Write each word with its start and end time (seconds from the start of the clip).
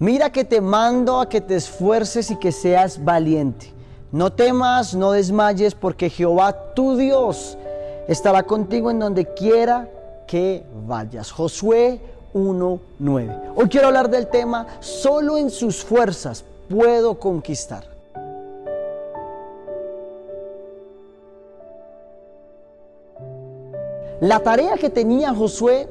Mira 0.00 0.30
que 0.30 0.44
te 0.44 0.60
mando 0.60 1.18
a 1.18 1.28
que 1.28 1.40
te 1.40 1.56
esfuerces 1.56 2.30
y 2.30 2.36
que 2.36 2.52
seas 2.52 3.04
valiente. 3.04 3.72
No 4.12 4.32
temas, 4.32 4.94
no 4.94 5.10
desmayes, 5.10 5.74
porque 5.74 6.08
Jehová 6.08 6.72
tu 6.74 6.96
Dios 6.96 7.58
estará 8.06 8.44
contigo 8.44 8.92
en 8.92 9.00
donde 9.00 9.34
quiera 9.34 9.88
que 10.28 10.64
vayas. 10.86 11.32
Josué 11.32 12.00
1.9. 12.32 13.52
Hoy 13.56 13.68
quiero 13.68 13.88
hablar 13.88 14.08
del 14.08 14.28
tema, 14.28 14.68
solo 14.78 15.36
en 15.36 15.50
sus 15.50 15.84
fuerzas 15.84 16.44
puedo 16.68 17.18
conquistar. 17.18 17.84
La 24.20 24.40
tarea 24.40 24.76
que 24.76 24.90
tenía 24.90 25.34
Josué 25.34 25.88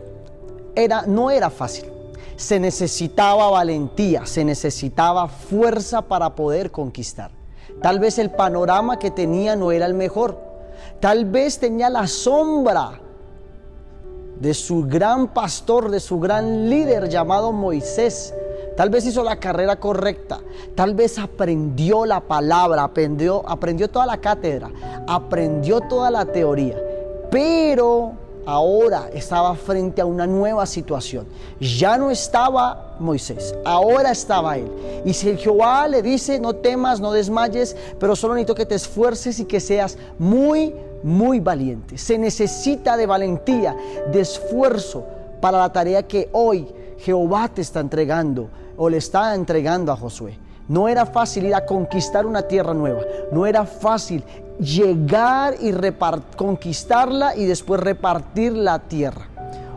era, 0.76 1.04
no 1.04 1.30
era 1.30 1.50
fácil. 1.50 1.97
Se 2.38 2.60
necesitaba 2.60 3.50
valentía, 3.50 4.26
se 4.26 4.46
necesitaba 4.46 5.28
fuerza 5.28 6.04
para 6.04 6.36
poder 6.36 6.72
conquistar. 6.72 7.32
Tal 7.82 8.00
vez 8.00 8.18
el 8.18 8.32
panorama 8.32 8.98
que 8.98 9.12
tenía 9.12 9.56
no 9.56 9.72
era 9.72 9.86
el 9.86 9.94
mejor. 9.94 10.40
Tal 11.00 11.26
vez 11.26 11.60
tenía 11.60 11.90
la 11.90 12.08
sombra 12.08 13.02
de 14.40 14.54
su 14.54 14.84
gran 14.84 15.34
pastor, 15.34 15.90
de 15.90 16.00
su 16.00 16.20
gran 16.20 16.70
líder 16.70 17.10
llamado 17.10 17.52
Moisés. 17.52 18.34
Tal 18.76 18.92
vez 18.92 19.06
hizo 19.08 19.24
la 19.24 19.40
carrera 19.40 19.78
correcta, 19.80 20.40
tal 20.76 20.94
vez 20.94 21.18
aprendió 21.18 22.06
la 22.06 22.22
palabra, 22.22 22.84
aprendió, 22.84 23.44
aprendió 23.50 23.90
toda 23.90 24.06
la 24.06 24.18
cátedra, 24.18 24.72
aprendió 25.08 25.82
toda 25.82 26.12
la 26.12 26.26
teoría, 26.26 26.78
pero 27.32 28.27
ahora 28.48 29.10
estaba 29.14 29.54
frente 29.56 30.00
a 30.02 30.06
una 30.06 30.26
nueva 30.26 30.66
situación. 30.66 31.28
Ya 31.60 31.98
no 31.98 32.10
estaba 32.10 32.96
Moisés, 32.98 33.54
ahora 33.66 34.12
estaba 34.12 34.58
él. 34.58 34.72
Y 35.04 35.14
si 35.14 35.30
el 35.30 35.38
Jehová 35.38 35.86
le 35.90 36.02
dice, 36.02 36.40
no 36.40 36.56
temas, 36.56 37.02
no 37.02 37.12
desmayes, 37.12 37.76
pero 38.00 38.16
solo 38.16 38.36
necesito 38.36 38.56
que 38.56 38.66
te 38.66 38.76
esfuerces 38.76 39.40
y 39.42 39.46
que 39.46 39.60
seas 39.60 39.98
muy, 40.18 40.74
muy 41.04 41.42
valiente. 41.42 41.98
Se 41.98 42.18
necesita 42.18 42.96
de 42.96 43.06
valentía, 43.06 43.76
de 44.14 44.22
esfuerzo 44.22 45.04
para 45.42 45.58
la 45.58 45.74
tarea 45.74 46.08
que 46.08 46.30
hoy 46.32 46.74
Jehová 47.00 47.50
te 47.50 47.62
está 47.62 47.82
entregando 47.82 48.48
o 48.78 48.90
le 48.90 48.98
está 48.98 49.36
entregando 49.36 49.92
a 49.92 49.98
Josué. 49.98 50.40
No 50.70 50.88
era 50.88 51.06
fácil 51.06 51.46
ir 51.46 51.56
a 51.56 51.66
conquistar 51.66 52.26
una 52.26 52.44
tierra 52.44 52.74
nueva. 52.74 53.02
No 53.32 53.46
era 53.46 53.66
fácil 53.66 54.24
llegar 54.60 55.56
y 55.62 55.74
conquistarla 56.36 57.36
y 57.36 57.46
después 57.46 57.80
repartir 57.80 58.54
la 58.54 58.80
tierra. 58.80 59.28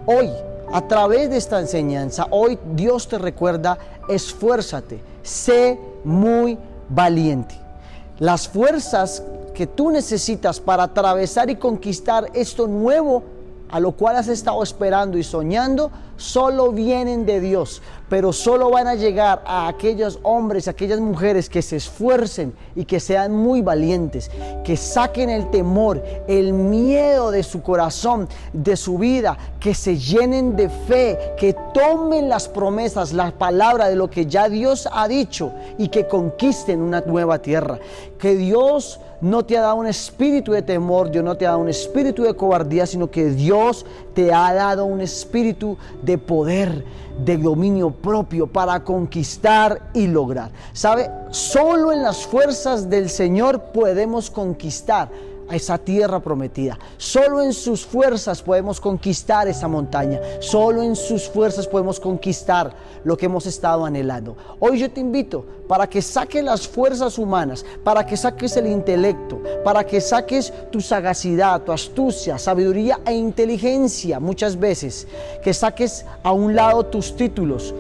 Hoy, 0.07 0.29
a 0.73 0.87
través 0.87 1.31
de 1.31 1.37
esta 1.37 1.61
enseñanza, 1.61 2.27
hoy 2.31 2.59
Dios 2.75 3.09
te 3.09 3.19
recuerda, 3.19 3.79
esfuérzate, 4.09 5.03
sé 5.23 5.79
muy 6.05 6.59
valiente. 6.89 7.57
Las 8.19 8.49
fuerzas 8.49 9.23
que 9.55 9.67
tú 9.67 9.91
necesitas 9.91 10.61
para 10.61 10.85
atravesar 10.85 11.51
y 11.51 11.57
conquistar 11.57 12.31
esto 12.35 12.67
nuevo 12.67 13.23
a 13.71 13.79
lo 13.79 13.93
cual 13.93 14.17
has 14.17 14.29
estado 14.29 14.63
esperando 14.63 15.17
y 15.17 15.23
soñando, 15.23 15.91
solo 16.17 16.73
vienen 16.73 17.25
de 17.25 17.41
Dios, 17.41 17.83
pero 18.11 18.33
solo 18.33 18.71
van 18.71 18.89
a 18.89 18.97
llegar 18.97 19.41
a 19.47 19.69
aquellos 19.69 20.19
hombres, 20.25 20.67
a 20.67 20.73
aquellas 20.73 20.99
mujeres 20.99 21.49
que 21.49 21.63
se 21.63 21.77
esfuercen 21.77 22.53
y 22.75 22.85
que 22.85 22.99
sean 22.99 23.33
muy 23.33 23.63
valientes, 23.63 24.33
que 24.65 24.77
saquen 24.77 25.31
el 25.31 25.49
temor, 25.51 26.03
el 26.27 26.53
miedo 26.53 27.31
de 27.31 27.45
su 27.45 27.63
corazón, 27.63 28.29
de 28.53 28.77
su 28.77 28.99
vida, 28.99 29.39
que 29.61 29.75
se 29.75 29.97
llenen 29.97 30.57
de 30.57 30.69
fe, 30.69 31.17
que 31.39 31.55
tomen 31.73 32.29
las 32.29 32.49
promesas, 32.49 33.13
la 33.13 33.31
palabra 33.31 33.89
de 33.89 33.95
lo 33.95 34.11
que 34.11 34.27
ya 34.27 34.49
Dios 34.49 34.89
ha 34.93 35.07
dicho 35.07 35.53
y 35.79 35.87
que 35.87 36.09
conquisten 36.09 36.83
una 36.83 37.03
nueva 37.03 37.39
tierra. 37.39 37.79
Que 38.19 38.35
Dios 38.35 39.01
no 39.21 39.45
te 39.45 39.57
ha 39.57 39.61
dado 39.61 39.77
un 39.77 39.87
espíritu 39.87 40.53
de 40.53 40.63
temor, 40.63 41.11
Dios 41.11 41.25
no 41.25 41.37
te 41.37 41.47
ha 41.47 41.51
dado 41.51 41.61
un 41.61 41.69
espíritu 41.69 42.23
de 42.23 42.35
cobardía, 42.35 42.87
sino 42.87 43.11
que 43.11 43.31
Dios 43.31 43.85
te 44.15 44.33
ha 44.33 44.53
dado 44.55 44.85
un 44.85 45.01
espíritu 45.01 45.77
de 46.03 46.19
poder, 46.19 46.85
de 47.25 47.37
dominio 47.37 47.91
propio 48.01 48.47
para 48.47 48.83
conquistar 48.83 49.91
y 49.95 50.07
lograr. 50.07 50.51
¿Sabe? 50.73 51.11
Solo 51.31 51.93
en 51.93 52.03
las 52.03 52.27
fuerzas 52.27 52.89
del 52.89 53.09
Señor 53.09 53.73
podemos 53.73 54.31
conquistar 54.31 55.09
a 55.51 55.57
esa 55.57 55.79
tierra 55.79 56.21
prometida. 56.21 56.79
Solo 56.97 57.43
en 57.43 57.53
sus 57.53 57.85
fuerzas 57.85 58.41
podemos 58.41 58.81
conquistar 58.81 59.49
esa 59.49 59.67
montaña. 59.67 60.21
Solo 60.39 60.83
en 60.83 60.95
sus 60.95 61.29
fuerzas 61.29 61.67
podemos 61.67 61.99
conquistar 61.99 62.73
lo 63.03 63.17
que 63.17 63.27
hemos 63.27 63.47
estado 63.47 63.85
anhelando. 63.85 64.37
Hoy 64.61 64.79
yo 64.79 64.91
te 64.91 65.01
invito 65.01 65.45
para 65.67 65.89
que 65.89 66.03
saques 66.03 66.45
las 66.45 66.69
fuerzas 66.69 67.19
humanas, 67.19 67.65
para 67.83 68.07
que 68.07 68.17
saques 68.17 68.57
el 68.57 68.69
intelecto, 68.69 69.41
para 69.65 69.85
que 69.85 70.01
saques 70.01 70.53
tu 70.71 70.81
sagacidad, 70.81 71.63
tu 71.63 71.73
astucia, 71.73 72.39
sabiduría 72.39 73.01
e 73.05 73.13
inteligencia 73.13 74.21
muchas 74.21 74.59
veces, 74.59 75.09
que 75.43 75.53
saques 75.53 76.05
a 76.23 76.33
un 76.33 76.55
lado 76.55 76.87
tus 76.87 77.17
títulos, 77.17 77.75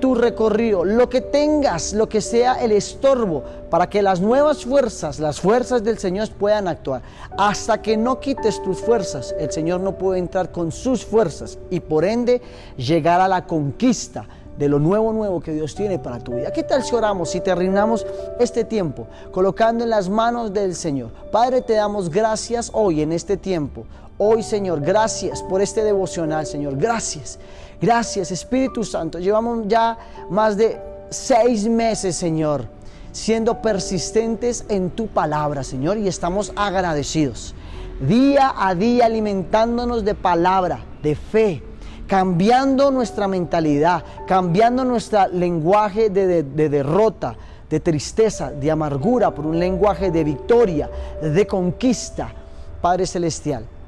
tu 0.00 0.14
recorrido, 0.14 0.84
lo 0.84 1.08
que 1.08 1.20
tengas, 1.20 1.92
lo 1.92 2.08
que 2.08 2.20
sea 2.20 2.54
el 2.54 2.72
estorbo, 2.72 3.44
para 3.70 3.88
que 3.88 4.02
las 4.02 4.20
nuevas 4.20 4.64
fuerzas, 4.64 5.20
las 5.20 5.40
fuerzas 5.40 5.84
del 5.84 5.98
Señor 5.98 6.30
puedan 6.30 6.66
actuar. 6.66 7.02
Hasta 7.38 7.80
que 7.80 7.96
no 7.96 8.18
quites 8.18 8.62
tus 8.62 8.78
fuerzas, 8.80 9.34
el 9.38 9.52
Señor 9.52 9.80
no 9.80 9.96
puede 9.96 10.18
entrar 10.18 10.50
con 10.50 10.72
sus 10.72 11.04
fuerzas 11.04 11.58
y 11.70 11.80
por 11.80 12.04
ende 12.04 12.42
llegar 12.76 13.20
a 13.20 13.28
la 13.28 13.46
conquista 13.46 14.26
de 14.58 14.68
lo 14.68 14.78
nuevo, 14.78 15.12
nuevo 15.12 15.40
que 15.40 15.52
Dios 15.52 15.74
tiene 15.74 15.98
para 15.98 16.18
tu 16.18 16.34
vida. 16.34 16.52
¿Qué 16.52 16.62
tal 16.62 16.82
si 16.82 16.94
oramos, 16.94 17.30
si 17.30 17.40
terminamos 17.40 18.06
este 18.38 18.64
tiempo 18.64 19.06
colocando 19.30 19.84
en 19.84 19.90
las 19.90 20.08
manos 20.08 20.52
del 20.52 20.74
Señor? 20.74 21.10
Padre, 21.32 21.62
te 21.62 21.74
damos 21.74 22.10
gracias 22.10 22.70
hoy 22.74 23.00
en 23.00 23.12
este 23.12 23.36
tiempo. 23.36 23.86
Hoy, 24.22 24.42
Señor, 24.42 24.82
gracias 24.82 25.42
por 25.42 25.62
este 25.62 25.82
devocional, 25.82 26.44
Señor. 26.44 26.76
Gracias. 26.76 27.38
Gracias, 27.80 28.30
Espíritu 28.30 28.84
Santo. 28.84 29.18
Llevamos 29.18 29.66
ya 29.66 29.96
más 30.28 30.58
de 30.58 30.78
seis 31.08 31.66
meses, 31.66 32.16
Señor, 32.16 32.66
siendo 33.12 33.62
persistentes 33.62 34.66
en 34.68 34.90
tu 34.90 35.06
palabra, 35.06 35.64
Señor, 35.64 35.96
y 35.96 36.06
estamos 36.06 36.52
agradecidos. 36.54 37.54
Día 37.98 38.52
a 38.58 38.74
día 38.74 39.06
alimentándonos 39.06 40.04
de 40.04 40.14
palabra, 40.14 40.84
de 41.02 41.14
fe, 41.14 41.62
cambiando 42.06 42.90
nuestra 42.90 43.26
mentalidad, 43.26 44.04
cambiando 44.26 44.84
nuestro 44.84 45.28
lenguaje 45.28 46.10
de, 46.10 46.42
de 46.42 46.68
derrota, 46.68 47.36
de 47.70 47.80
tristeza, 47.80 48.50
de 48.50 48.70
amargura, 48.70 49.34
por 49.34 49.46
un 49.46 49.58
lenguaje 49.58 50.10
de 50.10 50.24
victoria, 50.24 50.90
de 51.22 51.46
conquista, 51.46 52.34
Padre 52.82 53.06
Celestial 53.06 53.79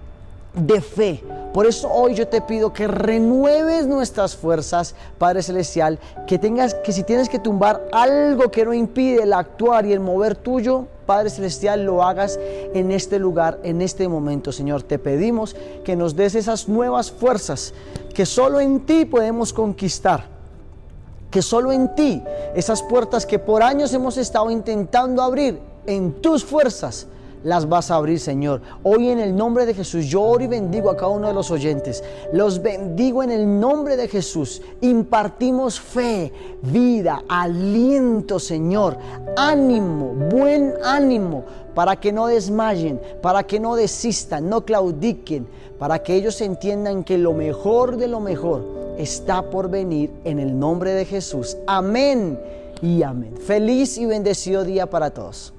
de 0.54 0.80
fe. 0.80 1.22
Por 1.52 1.66
eso 1.66 1.90
hoy 1.90 2.14
yo 2.14 2.28
te 2.28 2.40
pido 2.40 2.72
que 2.72 2.88
renueves 2.88 3.86
nuestras 3.86 4.34
fuerzas, 4.34 4.94
Padre 5.18 5.42
Celestial, 5.42 5.98
que 6.26 6.38
tengas 6.38 6.74
que 6.74 6.92
si 6.92 7.02
tienes 7.02 7.28
que 7.28 7.38
tumbar 7.38 7.86
algo 7.92 8.50
que 8.50 8.64
no 8.64 8.72
impide 8.72 9.22
el 9.22 9.34
actuar 9.34 9.84
y 9.84 9.92
el 9.92 10.00
mover 10.00 10.34
tuyo, 10.34 10.86
Padre 11.04 11.28
Celestial, 11.28 11.84
lo 11.84 12.02
hagas 12.02 12.38
en 12.74 12.90
este 12.90 13.18
lugar, 13.18 13.58
en 13.64 13.82
este 13.82 14.08
momento, 14.08 14.50
Señor. 14.50 14.82
Te 14.82 14.98
pedimos 14.98 15.54
que 15.84 15.94
nos 15.94 16.16
des 16.16 16.34
esas 16.34 16.68
nuevas 16.68 17.10
fuerzas 17.10 17.74
que 18.14 18.24
solo 18.24 18.60
en 18.60 18.80
ti 18.80 19.04
podemos 19.04 19.52
conquistar. 19.52 20.32
Que 21.30 21.42
solo 21.42 21.72
en 21.72 21.94
ti, 21.94 22.22
esas 22.54 22.82
puertas 22.82 23.26
que 23.26 23.38
por 23.38 23.62
años 23.62 23.92
hemos 23.94 24.16
estado 24.16 24.50
intentando 24.50 25.22
abrir, 25.22 25.58
en 25.86 26.12
tus 26.20 26.44
fuerzas, 26.44 27.06
las 27.44 27.68
vas 27.68 27.90
a 27.90 27.96
abrir, 27.96 28.20
Señor. 28.20 28.60
Hoy 28.82 29.08
en 29.08 29.18
el 29.18 29.34
nombre 29.34 29.66
de 29.66 29.74
Jesús, 29.74 30.06
yo 30.06 30.22
oro 30.22 30.44
y 30.44 30.46
bendigo 30.46 30.90
a 30.90 30.96
cada 30.96 31.08
uno 31.08 31.28
de 31.28 31.34
los 31.34 31.50
oyentes. 31.50 32.02
Los 32.32 32.62
bendigo 32.62 33.22
en 33.22 33.30
el 33.30 33.60
nombre 33.60 33.96
de 33.96 34.08
Jesús. 34.08 34.62
Impartimos 34.80 35.80
fe, 35.80 36.32
vida, 36.62 37.22
aliento, 37.28 38.38
Señor. 38.38 38.96
Ánimo, 39.36 40.14
buen 40.30 40.74
ánimo, 40.84 41.44
para 41.74 41.96
que 41.96 42.12
no 42.12 42.26
desmayen, 42.26 43.00
para 43.20 43.42
que 43.44 43.58
no 43.58 43.76
desistan, 43.76 44.48
no 44.48 44.64
claudiquen, 44.64 45.46
para 45.78 46.02
que 46.02 46.14
ellos 46.14 46.40
entiendan 46.40 47.04
que 47.04 47.18
lo 47.18 47.32
mejor 47.32 47.96
de 47.96 48.08
lo 48.08 48.20
mejor 48.20 48.62
está 48.98 49.42
por 49.50 49.68
venir 49.68 50.10
en 50.24 50.38
el 50.38 50.58
nombre 50.58 50.92
de 50.92 51.04
Jesús. 51.04 51.56
Amén 51.66 52.38
y 52.82 53.02
amén. 53.02 53.36
Feliz 53.36 53.98
y 53.98 54.06
bendecido 54.06 54.64
día 54.64 54.88
para 54.88 55.10
todos. 55.10 55.54